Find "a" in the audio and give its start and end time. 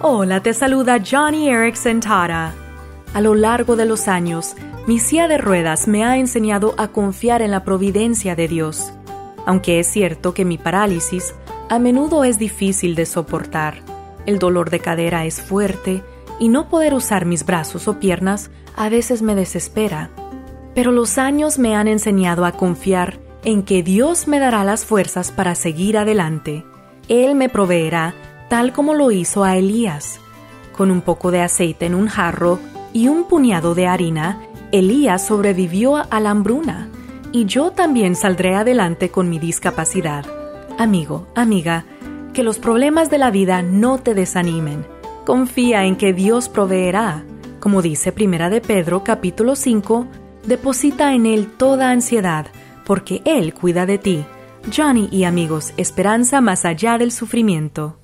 3.14-3.20, 6.78-6.88, 11.70-11.78, 18.76-18.88, 22.44-22.52, 29.42-29.56, 35.96-36.20